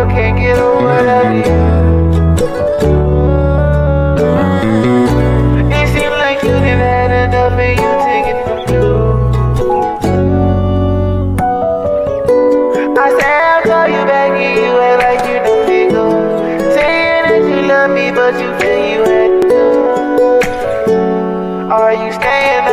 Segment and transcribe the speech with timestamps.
[0.00, 1.42] still can't get of you.
[5.76, 7.90] It seems like you didn't had enough and you
[8.30, 8.36] it.
[12.96, 16.72] I say I'll call you back and you act like you don't up.
[16.74, 19.64] Saying that you love me, but you feel you had to.
[21.70, 22.69] Are you staying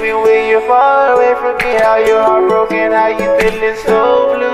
[0.00, 4.45] me when you're far away from me how you're heartbroken, how you feeling so blue?